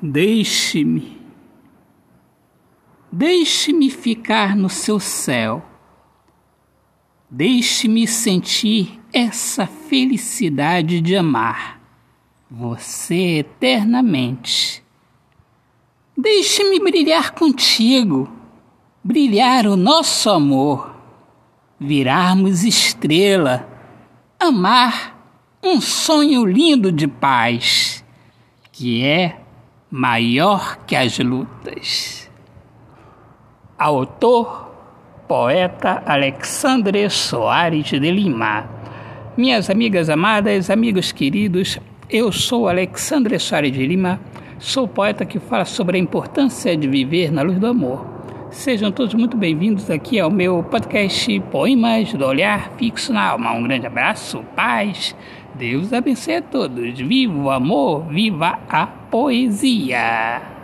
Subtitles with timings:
[0.00, 1.18] Deixe-me.
[3.10, 5.64] Deixe-me ficar no seu céu.
[7.30, 11.78] Deixe-me sentir essa felicidade de amar
[12.50, 14.82] você eternamente.
[16.16, 18.30] Deixe-me brilhar contigo,
[19.04, 20.94] brilhar o nosso amor,
[21.78, 23.68] virarmos estrela,
[24.40, 25.16] amar
[25.62, 28.04] um sonho lindo de paz,
[28.72, 29.40] que é
[29.90, 32.30] maior que as lutas.
[33.78, 34.74] Autor,
[35.26, 38.68] poeta Alexandre Soares de Lima.
[39.36, 41.78] Minhas amigas amadas, amigos queridos,
[42.10, 44.20] eu sou Alexandre Soares de Lima,
[44.58, 48.17] sou poeta que fala sobre a importância de viver na luz do amor.
[48.50, 53.52] Sejam todos muito bem-vindos aqui ao meu podcast Poemas do Olhar Fixo na Alma.
[53.52, 55.14] Um grande abraço, paz,
[55.54, 56.98] Deus abençoe a todos.
[56.98, 60.57] Viva o amor, viva a poesia!